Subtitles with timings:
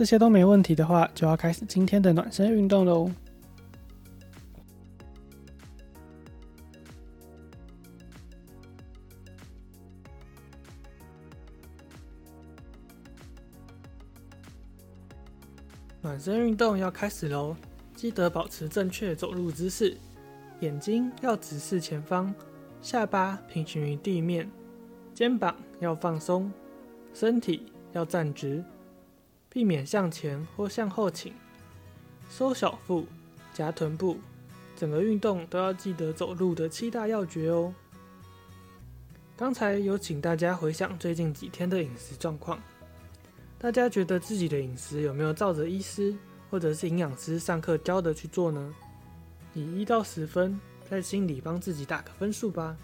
[0.00, 3.10] 这些都没问题的话，就要开始今天的暖身运动喽。
[16.00, 17.54] 暖身运动要开始喽，
[17.94, 19.94] 记得保持正确走路姿势，
[20.60, 22.32] 眼睛要直视前方，
[22.80, 24.50] 下巴平行于地面，
[25.12, 26.50] 肩膀要放松，
[27.12, 28.64] 身体要站直，
[29.52, 31.34] 避免向前或向后倾，
[32.30, 33.04] 收小腹，
[33.52, 34.16] 夹臀部，
[34.76, 37.74] 整个运动都要记得走路的七大要诀哦。
[39.36, 42.60] 刚才有请大家回想最近几天的饮食状况。
[43.58, 46.14] 大家觉得自己的饮食有没有照着医师
[46.48, 48.74] 或者是营养师上课教的去做呢？
[49.52, 50.58] 以一到十分，
[50.88, 52.76] 在心里帮自己打个分数吧。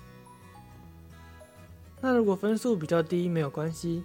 [2.00, 4.02] 那如果分数比较低，没有关系，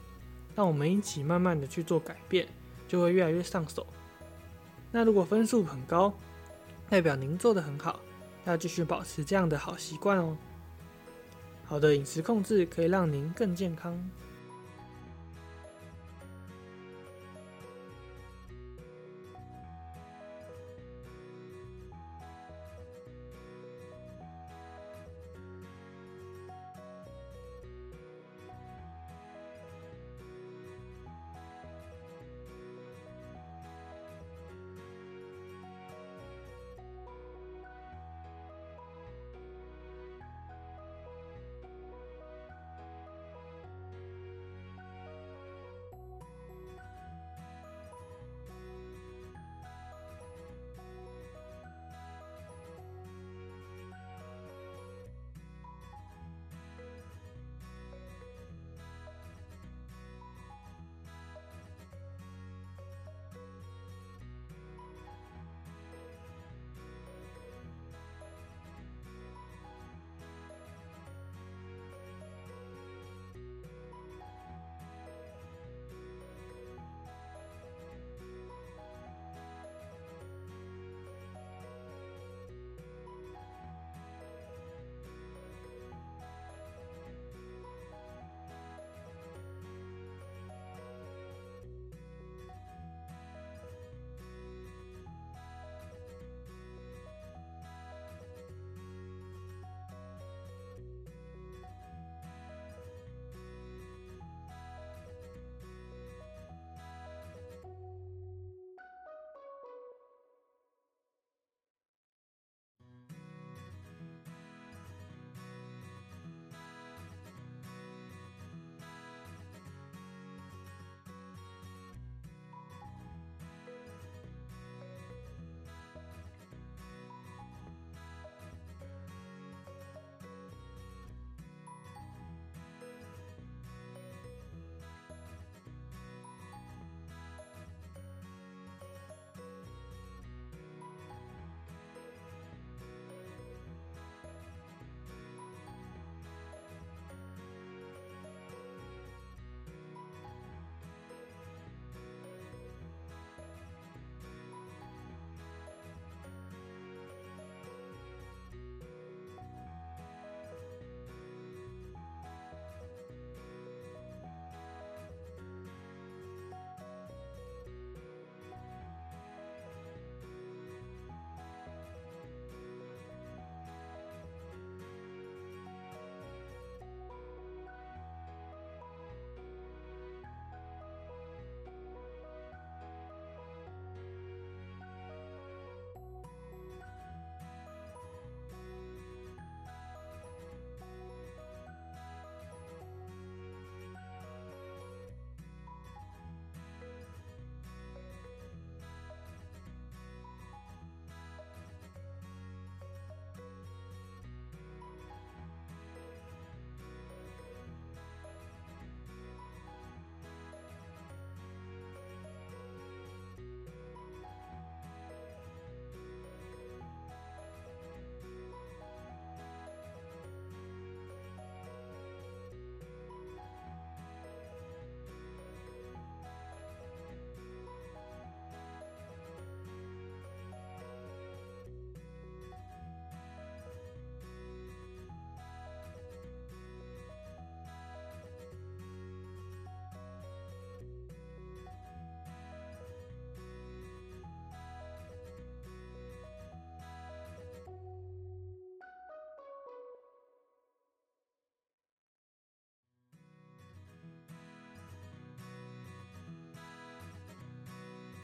[0.56, 2.48] 让我们一起慢慢的去做改变，
[2.92, 3.88] 就会越来越上手。
[4.92, 6.14] 那如果分数很高，
[6.90, 8.02] 代表您做的很好，
[8.44, 10.36] 要继续保持这样的好习惯哦。
[11.64, 13.98] 好的饮食控制可以让您更健康。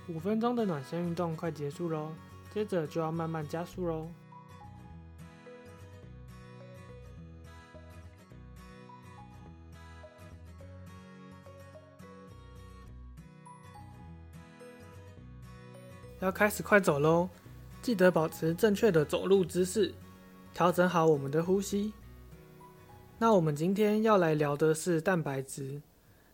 [0.09, 2.12] 五分钟的暖身运动快结束喽，
[2.54, 4.07] 接着就要慢慢加速喽。
[16.19, 17.30] 要开始快走喽，
[17.81, 19.94] 记得保持正确的走路姿势，
[20.53, 21.94] 调整好我们的呼吸。
[23.19, 25.81] 那我们今天要来聊的是蛋白质。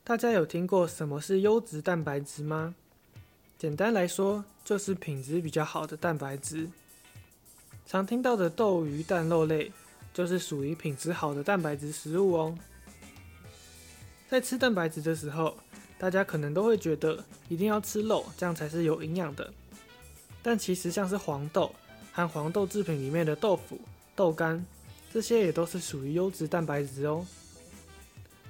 [0.04, 2.76] 大家有听过什么是优质蛋白质吗？
[3.58, 6.70] 简单来说，就是品质比较好的蛋白质。
[7.86, 9.72] 常听到的豆、鱼、蛋、肉类，
[10.14, 12.58] 就是属于品质好的蛋白质食物哦。
[14.30, 15.56] 在吃蛋白质的时候，
[15.98, 19.54] 大家可能都会觉得一定要吃肉，这样才是有营养的。
[20.42, 21.74] 但其实像是黄豆
[22.12, 23.80] 和黄豆制品里面的豆腐、
[24.16, 24.66] 豆干，
[25.14, 27.26] 这些也都是属于优质蛋白质哦。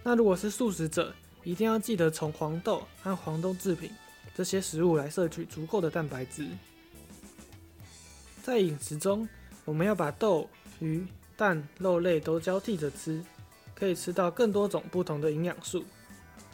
[0.04, 1.14] 那如果是素食者，
[1.44, 3.92] 一定要记得从黄豆和黄豆制品
[4.35, 6.47] 这些食物来摄取足够的蛋白质。
[8.41, 9.27] 在饮食中，
[9.63, 10.50] 我们要把豆、
[10.80, 11.06] 鱼、
[11.38, 13.24] 蛋、肉类都交替着吃，
[13.75, 15.85] 可以吃到更多种不同的营养素，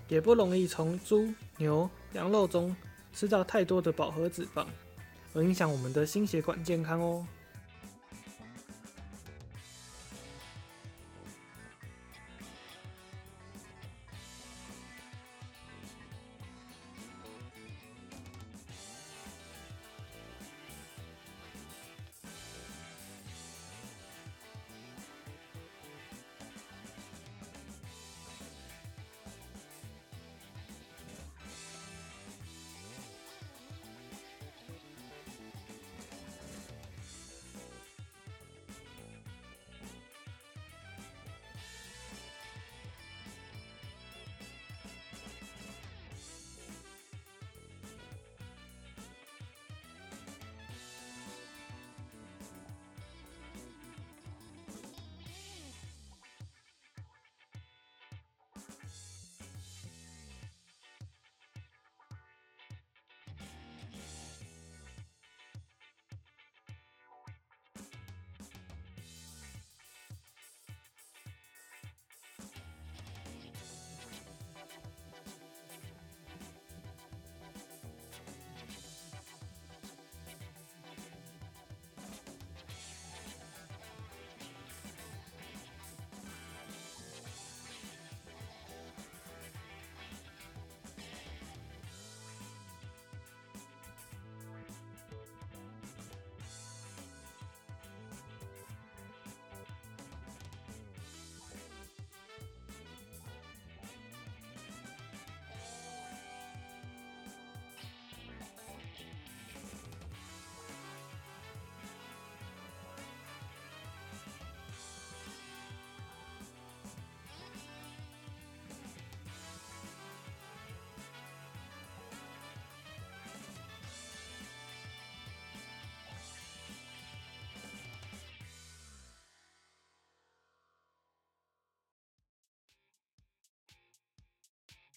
[0.07, 2.75] 也不容易从猪、牛、羊肉中
[3.13, 4.65] 吃到太多的饱和脂肪，
[5.33, 7.25] 而影响我们的心血管健康哦。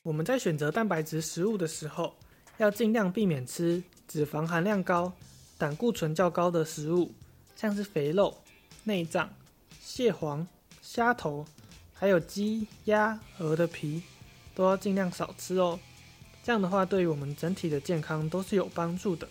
[0.05, 2.17] 我们在选择蛋白质食物的时候，
[2.57, 5.13] 要尽量避免吃脂肪含量高、
[5.57, 7.13] 胆固醇较高的食物，
[7.55, 8.37] 像是肥肉、
[8.83, 9.33] 内脏、
[9.81, 10.45] 蟹黄、
[10.81, 11.47] 虾头，
[11.93, 14.03] 还有鸡、鸭、鹅的皮，
[14.57, 15.79] 都要尽量少吃哦。
[16.43, 19.29] 这样的话，对于我们整体的健康都是有帮助的。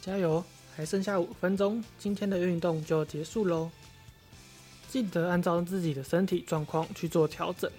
[0.00, 0.42] 加油！
[0.76, 3.70] 还剩下五分钟，今天的运动就结束喽。
[4.88, 7.70] 记得按照自己的身体状况去做调整。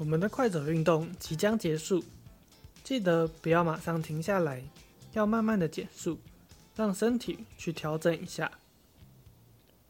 [0.00, 2.02] 我们的快走运动即将结束，
[2.82, 4.64] 记得不要马上停下来，
[5.12, 6.18] 要慢慢的减速，
[6.74, 8.50] 让身体去调整一下。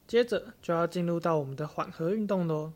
[0.08, 2.72] 接着就要进入到我们的缓和运动喽。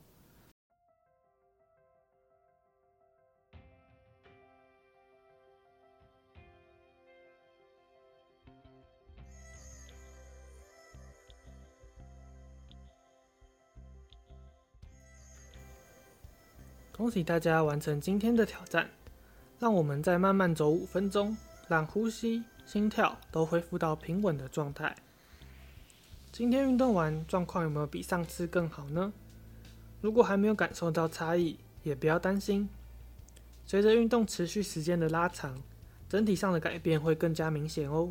[17.05, 18.89] 恭喜大家完成今天的挑战！
[19.59, 21.37] 让我们再慢慢走五分钟，
[21.69, 24.97] 让呼吸、心跳都恢复到平稳的状态。
[26.33, 29.13] 今天运动完，状况有没有比上次更好呢？
[30.01, 32.71] 如果还没有感受到差异，也不要担心。
[33.67, 35.63] 随着运动持续时间的拉长，
[36.09, 38.11] 整体上的改变会更加明显哦。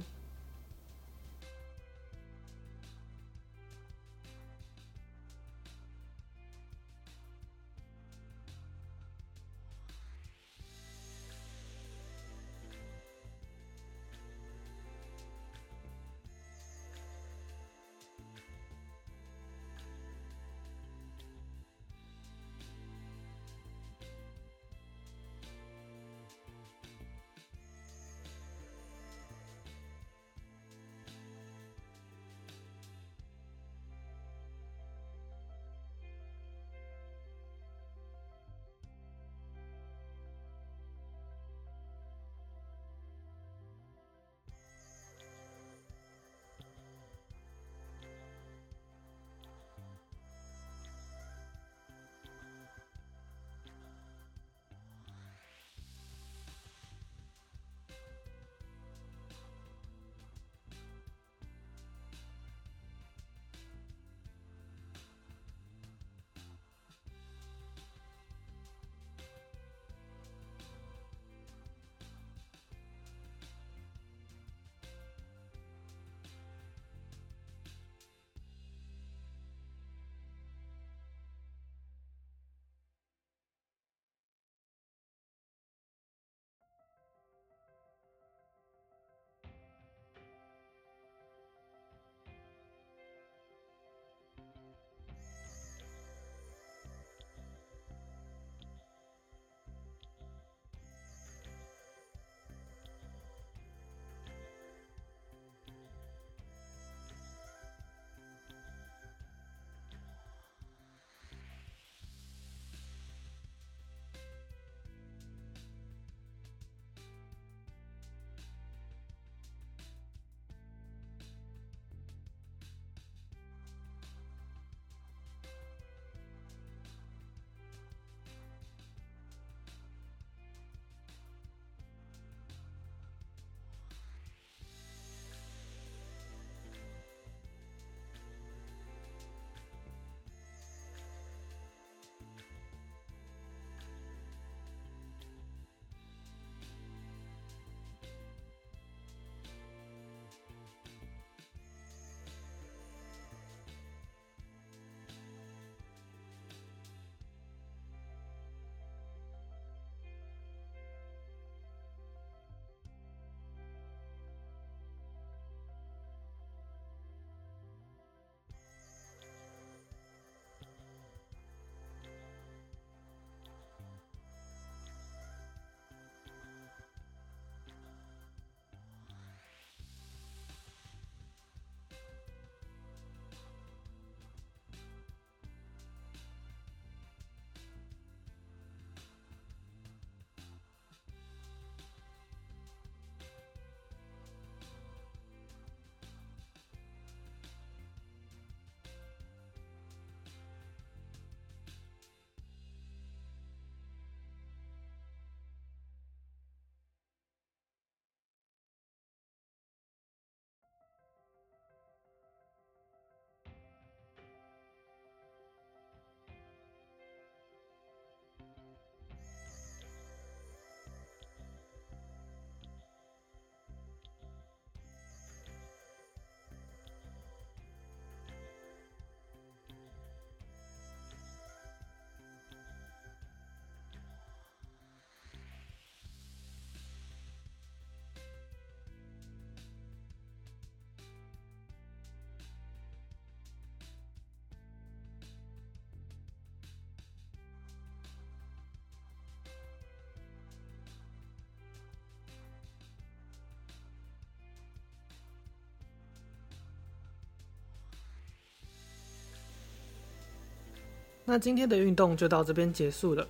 [261.26, 263.28] 那今天的运动就到这边结束了。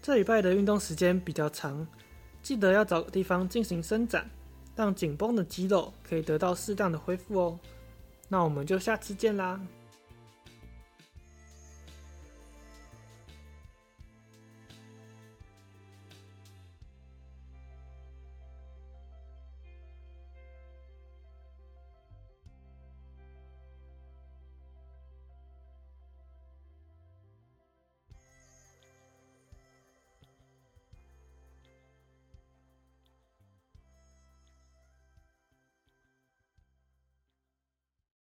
[0.00, 1.86] 这礼拜的运动时间比较长，
[2.42, 4.28] 记得要找个地方进行伸展，
[4.74, 7.58] 让紧绷的肌肉可以得到适当的恢复哦。
[8.28, 9.60] 那我们就下次见啦。